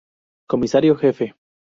Comisario 0.47 0.95
Jefe. 0.97 1.35